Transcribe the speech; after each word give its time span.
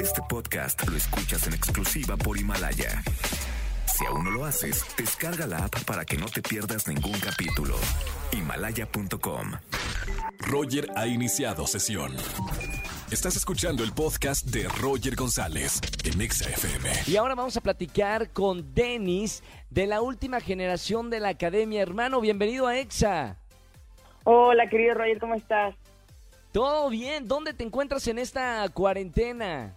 Este 0.00 0.20
podcast 0.28 0.88
lo 0.88 0.96
escuchas 0.96 1.46
en 1.46 1.54
exclusiva 1.54 2.16
por 2.16 2.38
Himalaya. 2.38 3.02
Si 3.86 4.04
aún 4.06 4.24
no 4.24 4.30
lo 4.30 4.44
haces, 4.44 4.84
descarga 4.96 5.46
la 5.46 5.64
app 5.64 5.84
para 5.84 6.04
que 6.04 6.16
no 6.16 6.26
te 6.26 6.40
pierdas 6.40 6.86
ningún 6.86 7.18
capítulo. 7.18 7.74
Himalaya.com. 8.32 9.52
Roger 10.38 10.88
ha 10.96 11.06
iniciado 11.06 11.66
sesión. 11.66 12.14
Estás 13.10 13.36
escuchando 13.36 13.82
el 13.82 13.92
podcast 13.92 14.46
de 14.46 14.68
Roger 14.68 15.16
González 15.16 15.80
en 16.04 16.20
Exa 16.20 16.48
FM. 16.48 16.90
Y 17.06 17.16
ahora 17.16 17.34
vamos 17.34 17.56
a 17.56 17.60
platicar 17.60 18.30
con 18.30 18.74
Denis 18.74 19.42
de 19.70 19.86
la 19.86 20.00
última 20.00 20.40
generación 20.40 21.10
de 21.10 21.20
la 21.20 21.30
academia. 21.30 21.82
Hermano, 21.82 22.20
bienvenido 22.20 22.66
a 22.66 22.78
EXA. 22.78 23.36
Hola, 24.24 24.68
querido 24.68 24.94
Roger, 24.94 25.18
¿cómo 25.18 25.34
estás? 25.34 25.74
Todo 26.52 26.88
bien, 26.88 27.28
¿dónde 27.28 27.52
te 27.52 27.64
encuentras 27.64 28.08
en 28.08 28.18
esta 28.18 28.66
cuarentena? 28.70 29.76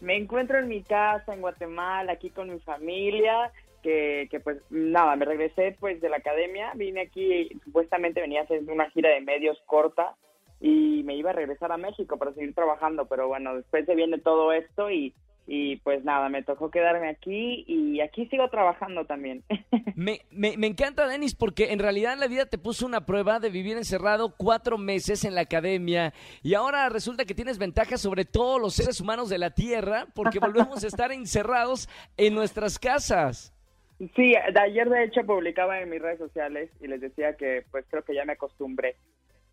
Me 0.00 0.16
encuentro 0.16 0.58
en 0.58 0.68
mi 0.68 0.82
casa 0.82 1.32
en 1.32 1.40
Guatemala, 1.40 2.12
aquí 2.12 2.30
con 2.30 2.50
mi 2.50 2.58
familia, 2.60 3.52
que, 3.82 4.28
que 4.30 4.40
pues 4.40 4.58
nada, 4.70 5.16
me 5.16 5.24
regresé 5.24 5.76
pues 5.78 6.00
de 6.00 6.08
la 6.08 6.16
academia, 6.16 6.72
vine 6.74 7.02
aquí, 7.02 7.48
supuestamente 7.64 8.20
venía 8.20 8.40
a 8.40 8.44
hacer 8.44 8.62
una 8.68 8.90
gira 8.90 9.10
de 9.10 9.20
medios 9.20 9.58
corta 9.66 10.16
y 10.60 11.02
me 11.04 11.16
iba 11.16 11.30
a 11.30 11.34
regresar 11.34 11.70
a 11.72 11.76
México 11.76 12.16
para 12.16 12.32
seguir 12.32 12.54
trabajando, 12.54 13.06
pero 13.06 13.28
bueno, 13.28 13.54
después 13.54 13.86
se 13.86 13.94
viene 13.94 14.18
todo 14.18 14.52
esto 14.52 14.90
y, 14.90 15.14
y 15.46 15.76
pues 15.76 16.04
nada, 16.04 16.28
me 16.28 16.42
tocó 16.42 16.70
quedarme 16.70 17.08
aquí 17.08 17.64
y 17.68 18.00
aquí 18.00 18.26
sigo 18.26 18.48
trabajando 18.48 19.04
también. 19.04 19.44
Me, 19.94 20.20
me, 20.30 20.58
me 20.58 20.66
encanta, 20.66 21.06
Denis, 21.06 21.34
porque 21.34 21.72
en 21.72 21.78
realidad 21.78 22.18
la 22.18 22.26
vida 22.26 22.44
te 22.44 22.58
puso 22.58 22.84
una 22.84 23.06
prueba 23.06 23.40
de 23.40 23.48
vivir 23.48 23.78
encerrado 23.78 24.34
cuatro 24.36 24.76
meses 24.76 25.24
en 25.24 25.34
la 25.34 25.42
academia 25.42 26.12
y 26.42 26.52
ahora 26.52 26.86
resulta 26.90 27.24
que 27.24 27.34
tienes 27.34 27.56
ventajas 27.56 28.02
sobre 28.02 28.26
todos 28.26 28.60
los 28.60 28.74
seres 28.74 29.00
humanos 29.00 29.30
de 29.30 29.38
la 29.38 29.54
Tierra 29.54 30.06
porque 30.14 30.38
volvemos 30.38 30.84
a 30.84 30.86
estar 30.86 31.12
encerrados 31.12 31.88
en 32.18 32.34
nuestras 32.34 32.78
casas. 32.78 33.54
Sí, 33.98 34.34
de 34.52 34.60
ayer 34.60 34.90
de 34.90 35.04
hecho 35.04 35.24
publicaba 35.24 35.80
en 35.80 35.88
mis 35.88 36.02
redes 36.02 36.18
sociales 36.18 36.70
y 36.80 36.88
les 36.88 37.00
decía 37.00 37.34
que 37.34 37.64
pues 37.70 37.86
creo 37.88 38.04
que 38.04 38.14
ya 38.14 38.26
me 38.26 38.34
acostumbré. 38.34 38.96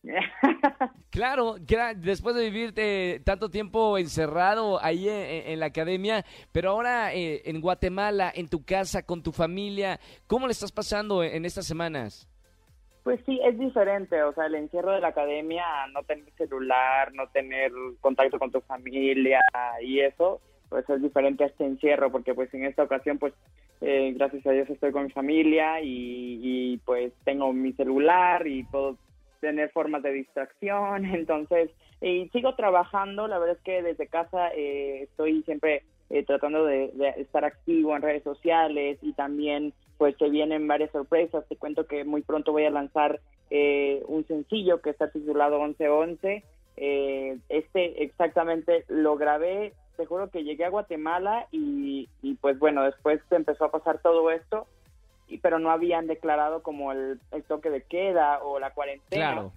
Claro, 1.10 1.56
después 1.98 2.36
de 2.36 2.50
vivir 2.50 2.74
tanto 3.24 3.50
tiempo 3.50 3.98
encerrado 3.98 4.84
ahí 4.84 5.08
en, 5.08 5.52
en 5.52 5.60
la 5.60 5.68
academia, 5.68 6.26
pero 6.52 6.72
ahora 6.72 7.14
eh, 7.14 7.44
en 7.46 7.62
Guatemala, 7.62 8.32
en 8.34 8.48
tu 8.48 8.66
casa, 8.66 9.04
con 9.04 9.22
tu 9.22 9.32
familia, 9.32 10.00
¿cómo 10.28 10.48
le 10.48 10.54
estás 10.54 10.72
pasando 10.72 11.24
en 11.24 11.46
estas 11.46 11.68
semanas? 11.68 12.28
Pues 13.04 13.20
sí, 13.26 13.40
es 13.44 13.60
diferente, 13.60 14.24
o 14.24 14.34
sea, 14.34 14.46
el 14.46 14.56
encierro 14.56 14.94
de 14.94 15.02
la 15.02 15.10
academia, 15.10 15.66
no 15.94 16.04
tener 16.04 16.32
celular, 16.38 17.14
no 17.14 17.28
tener 17.28 17.72
contacto 18.00 18.40
con 18.40 18.52
tu 18.52 18.62
familia 18.62 19.40
y 19.82 20.00
eso, 20.00 20.40
pues 20.70 20.90
es 20.90 21.02
diferente 21.02 21.44
a 21.44 21.48
este 21.48 21.66
encierro, 21.66 22.12
porque 22.12 22.34
pues 22.34 22.52
en 22.54 22.66
esta 22.66 22.84
ocasión, 22.84 23.20
pues 23.20 23.34
eh, 23.82 24.14
gracias 24.16 24.48
a 24.48 24.52
Dios 24.52 24.70
estoy 24.70 24.94
con 24.94 25.04
mi 25.04 25.12
familia 25.12 25.82
y, 25.82 26.40
y 26.42 26.78
pues 26.78 27.12
tengo 27.26 27.52
mi 27.52 27.74
celular 27.74 28.48
y 28.48 28.64
puedo 28.64 28.98
tener 29.44 29.70
formas 29.72 30.02
de 30.02 30.14
distracción, 30.14 31.06
entonces, 31.14 31.70
y 32.02 32.30
sigo 32.30 32.56
trabajando, 32.56 33.28
la 33.28 33.38
verdad 33.40 33.58
es 33.58 33.64
que 33.64 33.84
desde 33.84 34.08
casa 34.08 34.50
eh, 34.56 35.04
estoy 35.04 35.44
siempre 35.44 35.84
eh, 36.10 36.24
tratando 36.24 36.66
de, 36.66 36.92
de 36.94 37.10
estar 37.18 37.44
activo 37.44 37.96
en 37.96 38.02
redes 38.02 38.24
sociales 38.24 38.98
y 39.02 39.14
también 39.14 39.74
pues 39.98 40.16
se 40.18 40.30
vienen 40.30 40.68
varias 40.68 40.92
sorpresas, 40.92 41.46
te 41.48 41.58
cuento 41.58 41.86
que 41.86 42.06
muy 42.06 42.22
pronto 42.22 42.54
voy 42.54 42.66
a 42.66 42.72
lanzar 42.72 43.20
eh, 43.50 44.02
un 44.08 44.26
sencillo 44.28 44.82
que 44.82 44.90
está 44.90 45.12
titulado 45.12 45.60
1111, 45.60 46.44
eh, 46.78 47.38
este 47.50 48.04
exactamente 48.04 48.86
lo 48.88 49.18
grabé, 49.18 49.74
te 49.98 50.06
juro 50.06 50.30
que 50.30 50.44
llegué 50.44 50.66
a 50.66 50.70
Guatemala 50.70 51.48
y, 51.52 52.10
y 52.22 52.36
pues 52.36 52.58
bueno, 52.60 52.84
después 52.84 53.22
empezó 53.30 53.66
a 53.66 53.72
pasar 53.72 54.00
todo 54.02 54.32
esto 54.32 54.68
pero 55.38 55.60
no 55.60 55.72
habían 55.72 56.08
declarado 56.08 56.64
como 56.64 56.92
el, 56.92 57.20
el 57.32 57.44
toque 57.44 57.70
de 57.70 57.84
queda 57.84 58.44
o 58.44 58.60
la 58.60 58.72
cuarentena. 58.72 59.34
Claro. 59.34 59.52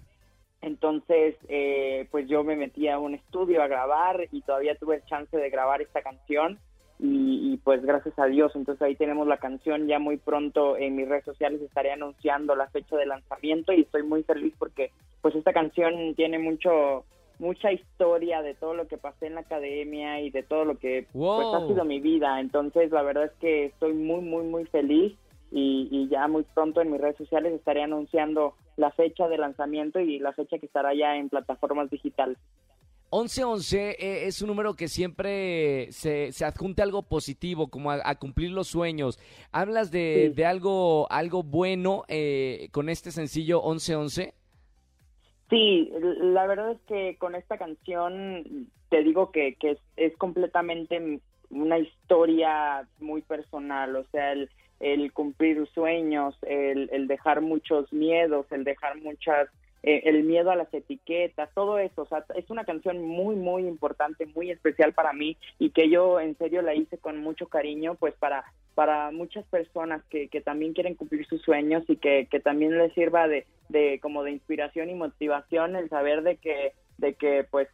Entonces, 0.62 1.36
eh, 1.48 2.08
pues 2.10 2.28
yo 2.28 2.42
me 2.42 2.56
metí 2.56 2.88
a 2.88 2.98
un 2.98 3.14
estudio 3.14 3.62
a 3.62 3.68
grabar 3.68 4.26
y 4.32 4.40
todavía 4.42 4.74
tuve 4.76 5.02
chance 5.06 5.36
de 5.36 5.50
grabar 5.50 5.82
esta 5.82 6.02
canción 6.02 6.58
y, 6.98 7.52
y, 7.52 7.56
pues 7.58 7.84
gracias 7.84 8.18
a 8.18 8.24
Dios, 8.24 8.52
entonces 8.56 8.80
ahí 8.80 8.96
tenemos 8.96 9.26
la 9.26 9.36
canción. 9.36 9.86
Ya 9.86 9.98
muy 9.98 10.16
pronto 10.16 10.78
en 10.78 10.96
mis 10.96 11.08
redes 11.08 11.24
sociales 11.24 11.60
estaré 11.60 11.92
anunciando 11.92 12.56
la 12.56 12.68
fecha 12.68 12.96
de 12.96 13.06
lanzamiento 13.06 13.72
y 13.72 13.82
estoy 13.82 14.02
muy 14.02 14.22
feliz 14.22 14.54
porque 14.58 14.90
pues 15.20 15.34
esta 15.34 15.52
canción 15.52 16.14
tiene 16.14 16.38
mucho 16.38 17.04
mucha 17.38 17.70
historia 17.70 18.40
de 18.40 18.54
todo 18.54 18.72
lo 18.72 18.88
que 18.88 18.96
pasé 18.96 19.26
en 19.26 19.34
la 19.34 19.42
academia 19.42 20.20
y 20.22 20.30
de 20.30 20.42
todo 20.42 20.64
lo 20.64 20.78
que 20.78 21.06
pues 21.12 21.46
ha 21.54 21.66
sido 21.66 21.84
mi 21.84 22.00
vida, 22.00 22.40
entonces 22.40 22.90
la 22.90 23.02
verdad 23.02 23.24
es 23.24 23.32
que 23.40 23.66
estoy 23.66 23.92
muy 23.92 24.22
muy 24.22 24.44
muy 24.44 24.64
feliz 24.64 25.14
y, 25.50 25.88
y 25.90 26.08
ya 26.08 26.28
muy 26.28 26.44
pronto 26.54 26.80
en 26.80 26.90
mis 26.92 27.00
redes 27.00 27.16
sociales 27.16 27.52
estaré 27.52 27.82
anunciando 27.82 28.54
la 28.76 28.90
fecha 28.90 29.28
de 29.28 29.38
lanzamiento 29.38 30.00
y 30.00 30.18
la 30.18 30.32
fecha 30.32 30.58
que 30.58 30.66
estará 30.66 30.94
ya 30.94 31.16
en 31.16 31.28
plataformas 31.28 31.90
digitales. 31.90 32.36
1111 33.12 33.90
eh, 33.90 34.26
es 34.26 34.42
un 34.42 34.48
número 34.48 34.74
que 34.74 34.88
siempre 34.88 35.90
se, 35.92 36.32
se 36.32 36.44
adjunta 36.44 36.82
algo 36.82 37.02
positivo, 37.02 37.68
como 37.68 37.92
a, 37.92 38.00
a 38.04 38.16
cumplir 38.16 38.50
los 38.50 38.66
sueños. 38.66 39.18
¿Hablas 39.52 39.90
de, 39.92 40.30
Sí. 40.30 40.34
de 40.34 40.44
algo, 40.44 41.06
algo 41.10 41.42
bueno 41.44 42.02
eh, 42.08 42.68
con 42.72 42.88
este 42.88 43.12
sencillo 43.12 43.62
1111? 43.62 44.34
Sí, 45.48 45.90
la 46.20 46.46
verdad 46.48 46.72
es 46.72 46.80
que 46.88 47.16
con 47.18 47.36
esta 47.36 47.56
canción 47.56 48.68
te 48.90 49.04
digo 49.04 49.30
que, 49.30 49.54
que 49.54 49.72
es, 49.72 49.78
es 49.96 50.16
completamente 50.16 51.20
una 51.50 51.78
historia 51.78 52.88
muy 52.98 53.22
personal, 53.22 53.94
o 53.94 54.04
sea, 54.10 54.32
el, 54.32 54.50
el 54.80 55.12
cumplir 55.12 55.66
sueños, 55.74 56.36
el, 56.42 56.88
el 56.92 57.06
dejar 57.06 57.40
muchos 57.40 57.92
miedos, 57.92 58.46
el 58.50 58.64
dejar 58.64 58.96
muchas, 59.00 59.48
eh, 59.82 60.02
el 60.04 60.24
miedo 60.24 60.50
a 60.50 60.56
las 60.56 60.72
etiquetas, 60.74 61.48
todo 61.54 61.78
eso, 61.78 62.02
o 62.02 62.06
sea, 62.06 62.24
es 62.34 62.50
una 62.50 62.64
canción 62.64 63.02
muy, 63.02 63.36
muy 63.36 63.66
importante, 63.66 64.26
muy 64.26 64.50
especial 64.50 64.92
para 64.92 65.12
mí 65.12 65.36
y 65.58 65.70
que 65.70 65.88
yo 65.88 66.20
en 66.20 66.36
serio 66.38 66.60
la 66.62 66.74
hice 66.74 66.98
con 66.98 67.18
mucho 67.18 67.46
cariño, 67.48 67.94
pues 67.94 68.14
para 68.14 68.44
para 68.74 69.10
muchas 69.10 69.46
personas 69.46 70.04
que, 70.10 70.28
que 70.28 70.42
también 70.42 70.74
quieren 70.74 70.96
cumplir 70.96 71.26
sus 71.26 71.40
sueños 71.40 71.82
y 71.88 71.96
que, 71.96 72.28
que 72.30 72.40
también 72.40 72.76
les 72.76 72.92
sirva 72.92 73.26
de, 73.26 73.46
de 73.70 73.98
como 74.00 74.22
de 74.22 74.32
inspiración 74.32 74.90
y 74.90 74.94
motivación 74.94 75.76
el 75.76 75.88
saber 75.88 76.22
de 76.22 76.36
que 76.36 76.72
de 76.98 77.14
que 77.14 77.46
pues 77.50 77.68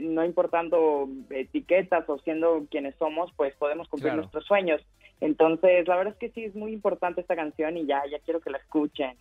no 0.00 0.24
importando 0.24 1.06
etiquetas 1.28 2.08
o 2.08 2.18
siendo 2.20 2.64
quienes 2.70 2.94
somos 2.96 3.30
pues 3.36 3.54
podemos 3.56 3.88
cumplir 3.88 4.12
Claro. 4.12 4.22
nuestros 4.22 4.46
sueños 4.46 4.80
entonces 5.20 5.86
la 5.86 5.96
verdad 5.96 6.14
es 6.14 6.18
que 6.18 6.30
sí 6.30 6.44
es 6.44 6.54
muy 6.54 6.72
importante 6.72 7.20
esta 7.20 7.36
canción 7.36 7.76
y 7.76 7.86
ya 7.86 8.02
ya 8.10 8.18
quiero 8.20 8.40
que 8.40 8.50
la 8.50 8.58
escuchen 8.58 9.16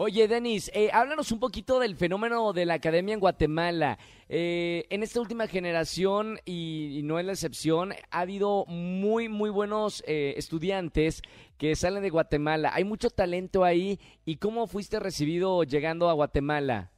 Oye, 0.00 0.28
Denis, 0.28 0.70
eh, 0.74 0.90
háblanos 0.92 1.32
un 1.32 1.40
poquito 1.40 1.80
del 1.80 1.96
fenómeno 1.96 2.52
de 2.52 2.64
la 2.64 2.74
academia 2.74 3.14
en 3.14 3.18
Guatemala. 3.18 3.98
Eh, 4.28 4.84
en 4.90 5.02
esta 5.02 5.20
última 5.20 5.48
generación, 5.48 6.38
y, 6.44 6.96
y 6.96 7.02
no 7.02 7.18
es 7.18 7.26
la 7.26 7.32
excepción, 7.32 7.94
ha 8.12 8.20
habido 8.20 8.64
muy, 8.66 9.28
muy 9.28 9.50
buenos 9.50 10.04
eh, 10.06 10.34
estudiantes 10.36 11.20
que 11.58 11.74
salen 11.74 12.04
de 12.04 12.10
Guatemala. 12.10 12.70
Hay 12.74 12.84
mucho 12.84 13.10
talento 13.10 13.64
ahí. 13.64 13.98
¿Y 14.24 14.36
cómo 14.36 14.68
fuiste 14.68 15.00
recibido 15.00 15.64
llegando 15.64 16.08
a 16.08 16.12
Guatemala? 16.12 16.92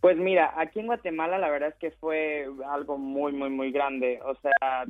Pues 0.00 0.16
mira, 0.16 0.54
aquí 0.56 0.80
en 0.80 0.86
Guatemala 0.86 1.36
la 1.36 1.50
verdad 1.50 1.68
es 1.68 1.74
que 1.74 1.90
fue 1.90 2.48
algo 2.70 2.96
muy, 2.96 3.32
muy, 3.32 3.50
muy 3.50 3.70
grande. 3.70 4.18
O 4.24 4.34
sea, 4.36 4.86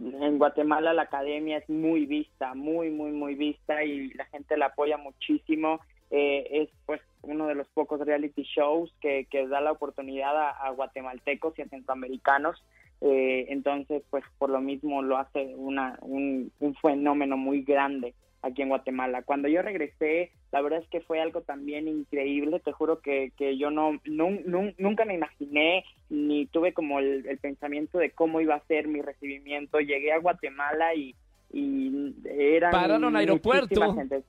en 0.00 0.38
Guatemala 0.38 0.94
la 0.94 1.02
academia 1.02 1.58
es 1.58 1.68
muy 1.68 2.06
vista, 2.06 2.54
muy, 2.54 2.90
muy, 2.90 3.12
muy 3.12 3.34
vista 3.34 3.84
y 3.84 4.08
la 4.14 4.24
gente 4.26 4.56
la 4.56 4.66
apoya 4.66 4.96
muchísimo. 4.96 5.80
Eh, 6.10 6.62
es 6.62 6.68
pues 6.86 7.00
uno 7.22 7.46
de 7.46 7.54
los 7.54 7.68
pocos 7.68 8.00
reality 8.00 8.42
shows 8.42 8.92
que, 9.00 9.26
que 9.30 9.46
da 9.46 9.60
la 9.60 9.72
oportunidad 9.72 10.36
a, 10.36 10.70
guatemaltecos 10.70 11.58
y 11.58 11.62
a 11.62 11.68
centroamericanos. 11.68 12.62
Eh, 13.02 13.46
entonces, 13.48 14.02
pues 14.10 14.24
por 14.38 14.50
lo 14.50 14.60
mismo 14.60 15.02
lo 15.02 15.18
hace 15.18 15.54
una, 15.56 15.98
un, 16.00 16.50
un 16.60 16.74
fenómeno 16.76 17.36
muy 17.36 17.62
grande 17.62 18.14
aquí 18.42 18.62
en 18.62 18.68
Guatemala. 18.70 19.22
Cuando 19.22 19.48
yo 19.48 19.62
regresé, 19.62 20.30
la 20.52 20.62
verdad 20.62 20.80
es 20.82 20.88
que 20.88 21.00
fue 21.00 21.20
algo 21.20 21.42
también 21.42 21.88
increíble, 21.88 22.60
te 22.60 22.72
juro 22.72 23.00
que, 23.00 23.32
que 23.36 23.58
yo 23.58 23.70
no, 23.70 23.92
nun- 24.04 24.44
nun- 24.46 24.74
nunca 24.78 25.04
me 25.04 25.14
imaginé 25.14 25.84
ni 26.08 26.46
tuve 26.46 26.72
como 26.72 26.98
el, 27.00 27.26
el 27.26 27.38
pensamiento 27.38 27.98
de 27.98 28.10
cómo 28.10 28.40
iba 28.40 28.54
a 28.54 28.66
ser 28.66 28.88
mi 28.88 29.02
recibimiento. 29.02 29.78
Llegué 29.80 30.12
a 30.12 30.18
Guatemala 30.18 30.94
y, 30.94 31.14
y 31.52 32.14
era 32.28 32.70
Pararon 32.70 33.14
aeropuerto. 33.16 33.94
gente. 33.94 34.22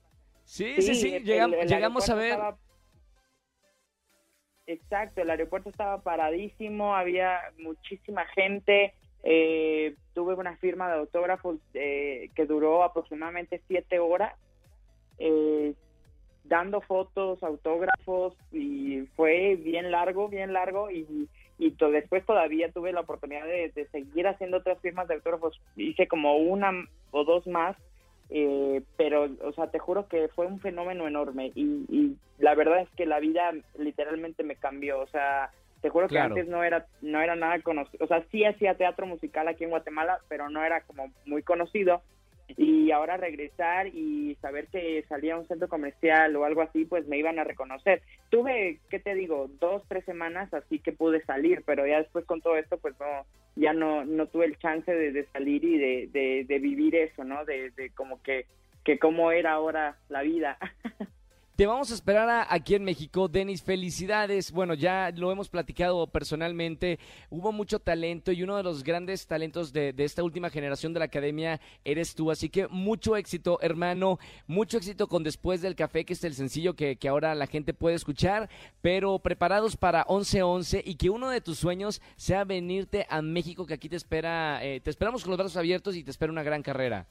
Sí, 0.44 0.74
sí, 0.82 0.94
sí, 0.94 1.14
el- 1.14 1.24
llegam- 1.24 1.54
el 1.54 1.68
llegamos 1.68 2.08
a 2.10 2.14
ver. 2.14 2.32
estaba- 2.32 2.58
Exacto, 4.66 5.22
el 5.22 5.30
aeropuerto 5.30 5.70
estaba 5.70 6.02
paradísimo, 6.02 6.94
había 6.94 7.40
muchísima 7.58 8.24
gente. 8.26 8.94
eh, 9.24 9.94
tuve 10.14 10.34
una 10.34 10.56
firma 10.56 10.88
de 10.88 10.98
autógrafos 10.98 11.56
eh, 11.74 12.30
que 12.34 12.46
duró 12.46 12.82
aproximadamente 12.84 13.60
siete 13.66 13.98
horas, 13.98 14.34
eh, 15.18 15.74
dando 16.44 16.80
fotos, 16.80 17.42
autógrafos 17.42 18.34
y 18.50 19.02
fue 19.16 19.56
bien 19.56 19.90
largo, 19.90 20.28
bien 20.28 20.52
largo 20.52 20.90
y, 20.90 21.28
y 21.58 21.76
después 21.92 22.26
todavía 22.26 22.70
tuve 22.72 22.92
la 22.92 23.00
oportunidad 23.00 23.46
de, 23.46 23.86
seguir 23.92 24.26
haciendo 24.26 24.58
otras 24.58 24.80
firmas 24.80 25.06
de 25.06 25.14
autógrafos, 25.14 25.60
hice 25.76 26.08
como 26.08 26.36
una 26.36 26.72
o 27.12 27.24
dos 27.24 27.46
más, 27.46 27.76
eh, 28.30 28.82
pero, 28.96 29.28
o 29.44 29.52
sea, 29.52 29.68
te 29.68 29.78
juro 29.78 30.08
que 30.08 30.28
fue 30.28 30.46
un 30.46 30.58
fenómeno 30.58 31.06
enorme 31.06 31.52
y, 31.54 32.16
la 32.38 32.56
verdad 32.56 32.80
es 32.80 32.88
que 32.96 33.06
la 33.06 33.20
vida 33.20 33.52
literalmente 33.78 34.42
me 34.42 34.56
cambió, 34.56 34.98
o 34.98 35.06
sea, 35.06 35.52
te 35.82 35.90
juro 35.90 36.08
que 36.08 36.18
antes 36.18 36.46
no 36.48 36.64
era 36.64 36.86
no 37.02 37.20
era 37.20 37.36
nada 37.36 37.60
conocido, 37.60 38.04
o 38.04 38.08
sea, 38.08 38.24
sí 38.30 38.44
hacía 38.44 38.76
teatro 38.76 39.04
musical 39.06 39.48
aquí 39.48 39.64
en 39.64 39.70
Guatemala, 39.70 40.20
pero 40.28 40.48
no 40.48 40.64
era 40.64 40.80
como 40.82 41.12
muy 41.26 41.42
conocido 41.42 42.02
y 42.56 42.90
ahora 42.90 43.16
regresar 43.16 43.88
y 43.88 44.36
saber 44.40 44.66
que 44.68 45.04
salía 45.08 45.34
a 45.34 45.38
un 45.38 45.48
centro 45.48 45.68
comercial 45.68 46.34
o 46.36 46.44
algo 46.44 46.62
así, 46.62 46.84
pues 46.84 47.06
me 47.06 47.18
iban 47.18 47.38
a 47.38 47.44
reconocer. 47.44 48.02
Tuve, 48.30 48.78
¿qué 48.90 48.98
te 48.98 49.14
digo? 49.14 49.48
Dos, 49.60 49.82
tres 49.88 50.04
semanas 50.04 50.52
así 50.52 50.78
que 50.78 50.92
pude 50.92 51.24
salir, 51.24 51.62
pero 51.64 51.86
ya 51.86 51.98
después 51.98 52.24
con 52.24 52.40
todo 52.40 52.56
esto, 52.56 52.78
pues 52.78 52.94
no, 53.00 53.06
ya 53.56 53.72
no, 53.72 54.04
no 54.04 54.26
tuve 54.26 54.46
el 54.46 54.58
chance 54.58 54.92
de, 54.92 55.26
salir 55.32 55.64
y 55.64 55.78
de, 55.78 56.44
de, 56.46 56.58
vivir 56.58 56.94
eso, 56.94 57.24
¿no? 57.24 57.44
De, 57.44 57.70
de 57.70 57.90
como 57.90 58.22
que, 58.22 58.46
que 58.84 58.98
cómo 58.98 59.32
era 59.32 59.52
ahora 59.52 59.96
la 60.08 60.22
vida. 60.22 60.58
Te 61.54 61.66
vamos 61.66 61.90
a 61.90 61.94
esperar 61.94 62.46
aquí 62.48 62.74
en 62.74 62.82
México. 62.82 63.28
Denis, 63.28 63.62
felicidades. 63.62 64.52
Bueno, 64.52 64.72
ya 64.72 65.12
lo 65.14 65.30
hemos 65.30 65.50
platicado 65.50 66.06
personalmente. 66.06 66.98
Hubo 67.28 67.52
mucho 67.52 67.78
talento 67.78 68.32
y 68.32 68.42
uno 68.42 68.56
de 68.56 68.62
los 68.62 68.82
grandes 68.82 69.26
talentos 69.26 69.70
de, 69.70 69.94
esta 69.98 70.22
última 70.22 70.48
generación 70.48 70.94
de 70.94 71.00
la 71.00 71.04
academia 71.04 71.60
eres 71.84 72.14
tú. 72.14 72.30
Así 72.30 72.48
que 72.48 72.68
mucho 72.68 73.16
éxito, 73.16 73.58
hermano. 73.60 74.18
Mucho 74.46 74.78
éxito 74.78 75.08
con 75.08 75.22
Después 75.22 75.60
del 75.60 75.76
Café, 75.76 76.06
que 76.06 76.14
es 76.14 76.24
el 76.24 76.32
sencillo 76.34 76.74
que, 76.74 76.96
ahora 77.06 77.34
la 77.34 77.46
gente 77.46 77.74
puede 77.74 77.96
escuchar. 77.96 78.48
Pero 78.80 79.18
preparados 79.18 79.76
para 79.76 80.06
11-11 80.06 80.80
y 80.86 80.94
que 80.94 81.10
uno 81.10 81.28
de 81.28 81.42
tus 81.42 81.58
sueños 81.58 82.00
sea 82.16 82.44
venirte 82.44 83.06
a 83.10 83.20
México, 83.20 83.66
que 83.66 83.74
aquí 83.74 83.90
te 83.90 83.96
espera. 83.96 84.64
Eh, 84.64 84.80
te 84.80 84.88
esperamos 84.88 85.22
con 85.22 85.32
los 85.32 85.38
brazos 85.38 85.58
abiertos 85.58 85.96
y 85.96 86.02
te 86.02 86.10
espera 86.10 86.32
una 86.32 86.42
gran 86.42 86.62
carrera. 86.62 87.06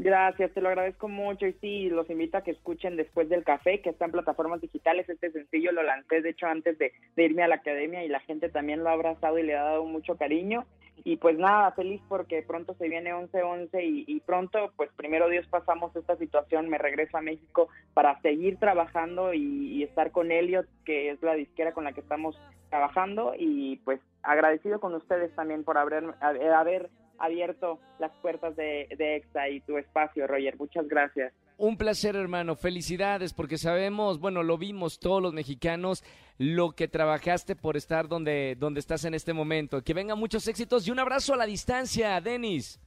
Gracias, 0.00 0.52
te 0.52 0.60
lo 0.60 0.68
agradezco 0.68 1.08
mucho 1.08 1.44
y 1.44 1.54
sí, 1.54 1.90
los 1.90 2.08
invito 2.08 2.38
a 2.38 2.42
que 2.42 2.52
escuchen 2.52 2.94
después 2.94 3.28
del 3.28 3.42
café, 3.42 3.80
que 3.80 3.90
está 3.90 4.04
en 4.04 4.12
plataformas 4.12 4.60
digitales. 4.60 5.08
Este 5.08 5.32
sencillo 5.32 5.72
lo 5.72 5.82
lancé, 5.82 6.22
de 6.22 6.30
hecho, 6.30 6.46
antes 6.46 6.78
de, 6.78 6.92
irme 7.16 7.42
a 7.42 7.48
la 7.48 7.56
academia 7.56 8.04
y 8.04 8.08
la 8.08 8.20
gente 8.20 8.48
también 8.48 8.84
lo 8.84 8.90
ha 8.90 8.92
abrazado 8.92 9.40
y 9.40 9.42
le 9.42 9.56
ha 9.56 9.64
dado 9.64 9.84
mucho 9.86 10.16
cariño. 10.16 10.66
Y 11.02 11.16
pues 11.16 11.36
nada, 11.36 11.72
feliz 11.72 12.00
porque 12.08 12.42
pronto 12.42 12.74
se 12.74 12.88
viene 12.88 13.12
11-11 13.12 14.04
y, 14.06 14.20
pronto, 14.20 14.72
pues 14.76 14.88
primero 14.94 15.28
Dios 15.28 15.48
pasamos 15.48 15.94
esta 15.96 16.16
situación, 16.16 16.68
me 16.68 16.78
regreso 16.78 17.16
a 17.16 17.22
México 17.22 17.68
para 17.92 18.20
seguir 18.20 18.56
trabajando 18.58 19.34
y, 19.34 19.82
estar 19.82 20.12
con 20.12 20.30
Elliot, 20.30 20.66
que 20.84 21.10
es 21.10 21.20
la 21.24 21.34
disquera 21.34 21.72
con 21.72 21.82
la 21.82 21.92
que 21.92 22.02
estamos 22.02 22.40
trabajando 22.70 23.32
y 23.36 23.80
pues 23.84 24.00
agradecido 24.22 24.78
con 24.78 24.94
ustedes 24.94 25.34
también 25.34 25.64
por 25.64 25.76
haber, 25.76 26.14
haber 26.20 26.90
abierto 27.18 27.78
las 27.98 28.12
puertas 28.22 28.56
de, 28.56 28.88
de 28.96 29.16
EXA 29.16 29.48
y 29.48 29.60
tu 29.60 29.76
espacio, 29.78 30.26
Roger. 30.26 30.56
Muchas 30.58 30.86
gracias. 30.88 31.32
Un 31.56 31.76
placer, 31.76 32.14
hermano. 32.14 32.54
Felicidades, 32.54 33.34
porque 33.34 33.58
sabemos, 33.58 34.20
bueno, 34.20 34.44
lo 34.44 34.58
vimos 34.58 35.00
todos 35.00 35.20
los 35.20 35.34
mexicanos, 35.34 36.04
lo 36.38 36.70
que 36.70 36.86
trabajaste 36.86 37.56
por 37.56 37.76
estar 37.76 38.06
donde, 38.06 38.56
donde 38.58 38.78
estás 38.78 39.04
en 39.04 39.14
este 39.14 39.32
momento. 39.32 39.82
Que 39.82 39.92
vengan 39.92 40.18
muchos 40.18 40.46
éxitos 40.46 40.86
y 40.86 40.92
un 40.92 41.00
abrazo 41.00 41.34
a 41.34 41.36
la 41.36 41.46
distancia, 41.46 42.20
Denis. 42.20 42.80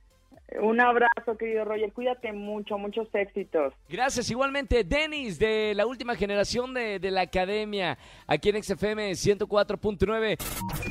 Un 0.62 0.82
abrazo, 0.82 1.38
querido 1.38 1.66
Roger. 1.66 1.92
Cuídate 1.92 2.32
mucho, 2.34 2.78
muchos 2.78 3.08
éxitos. 3.14 3.74
Gracias, 3.90 4.30
igualmente. 4.32 4.84
Denis, 4.84 5.40
de 5.40 5.74
la 5.76 5.86
última 5.86 6.16
generación 6.16 6.74
de, 6.74 7.00
de 7.00 7.12
la 7.12 7.22
academia, 7.22 7.98
aquí 8.28 8.50
en 8.50 8.64
XFM 8.64 9.12
104.9. 9.12 10.91